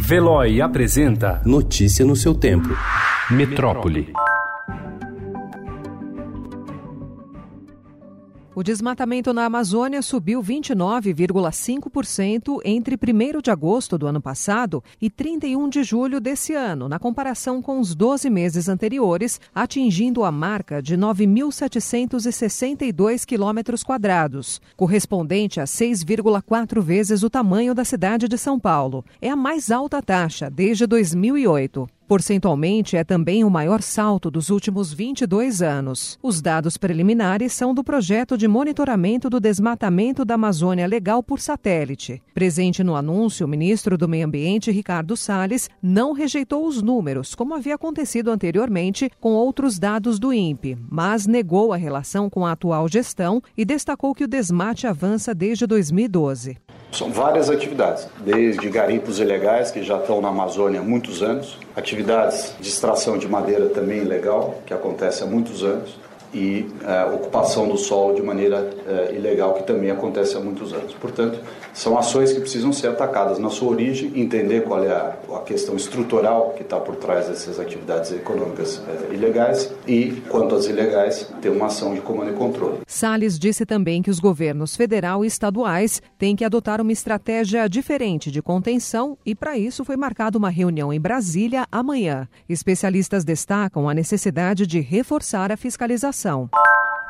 [0.00, 2.68] Veloy apresenta Notícia no seu tempo.
[3.30, 4.27] Metrópole.
[8.58, 12.98] O desmatamento na Amazônia subiu 29,5% entre 1
[13.40, 17.94] de agosto do ano passado e 31 de julho desse ano, na comparação com os
[17.94, 27.30] 12 meses anteriores, atingindo a marca de 9.762 quilômetros quadrados, correspondente a 6,4 vezes o
[27.30, 29.04] tamanho da cidade de São Paulo.
[29.22, 31.88] É a mais alta taxa desde 2008.
[32.08, 36.18] Porcentualmente, é também o maior salto dos últimos 22 anos.
[36.22, 42.22] Os dados preliminares são do projeto de monitoramento do desmatamento da Amazônia Legal por satélite.
[42.32, 47.54] Presente no anúncio, o ministro do Meio Ambiente, Ricardo Salles, não rejeitou os números, como
[47.54, 52.88] havia acontecido anteriormente com outros dados do INPE, mas negou a relação com a atual
[52.88, 56.56] gestão e destacou que o desmate avança desde 2012.
[56.90, 62.54] São várias atividades, desde garimpos ilegais, que já estão na Amazônia há muitos anos, atividades
[62.58, 65.98] de extração de madeira também ilegal, que acontece há muitos anos,
[66.32, 70.92] e uh, ocupação do solo de maneira uh, ilegal, que também acontece há muitos anos.
[70.94, 71.38] Portanto,
[71.72, 75.76] são ações que precisam ser atacadas na sua origem, entender qual é a, a questão
[75.76, 81.48] estrutural que está por trás dessas atividades econômicas uh, ilegais e, quanto às ilegais, ter
[81.48, 82.78] uma ação de comando e controle.
[82.86, 88.30] Salles disse também que os governos federal e estaduais têm que adotar uma estratégia diferente
[88.30, 92.28] de contenção e, para isso, foi marcada uma reunião em Brasília amanhã.
[92.48, 96.17] Especialistas destacam a necessidade de reforçar a fiscalização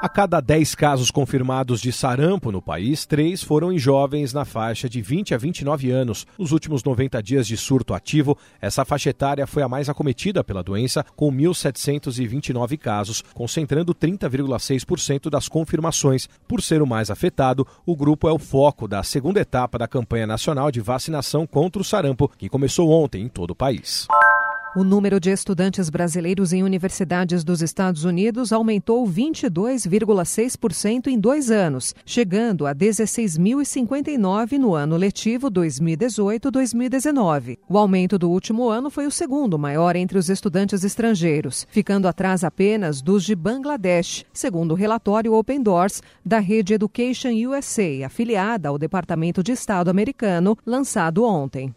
[0.00, 4.88] a cada 10 casos confirmados de sarampo no país, três foram em jovens na faixa
[4.88, 6.26] de 20 a 29 anos.
[6.38, 10.62] Nos últimos 90 dias de surto ativo, essa faixa etária foi a mais acometida pela
[10.62, 16.28] doença, com 1.729 casos, concentrando 30,6% das confirmações.
[16.46, 20.26] Por ser o mais afetado, o grupo é o foco da segunda etapa da campanha
[20.26, 24.06] nacional de vacinação contra o sarampo, que começou ontem em todo o país.
[24.76, 31.94] O número de estudantes brasileiros em universidades dos Estados Unidos aumentou 22,6% em dois anos,
[32.04, 37.56] chegando a 16.059 no ano letivo 2018-2019.
[37.66, 42.44] O aumento do último ano foi o segundo maior entre os estudantes estrangeiros, ficando atrás
[42.44, 48.76] apenas dos de Bangladesh, segundo o relatório Open Doors da rede Education USA, afiliada ao
[48.76, 51.72] Departamento de Estado americano, lançado ontem.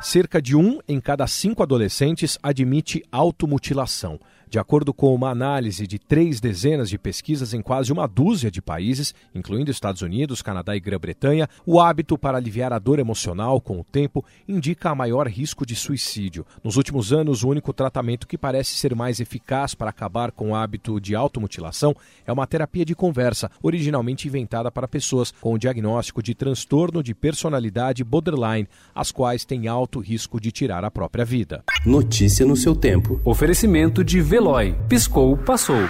[0.00, 4.20] Cerca de um em cada cinco adolescentes admite automutilação.
[4.48, 8.62] De acordo com uma análise de três dezenas de pesquisas em quase uma dúzia de
[8.62, 13.80] países, incluindo Estados Unidos, Canadá e Grã-Bretanha, o hábito para aliviar a dor emocional com
[13.80, 16.46] o tempo indica maior risco de suicídio.
[16.62, 20.54] Nos últimos anos, o único tratamento que parece ser mais eficaz para acabar com o
[20.54, 26.22] hábito de automutilação é uma terapia de conversa, originalmente inventada para pessoas com o diagnóstico
[26.22, 31.64] de transtorno de personalidade borderline, as quais têm alto risco de tirar a própria vida.
[31.84, 33.20] Notícia no seu tempo.
[33.24, 34.74] Oferecimento de Veloy.
[34.86, 35.88] Piscou, passou.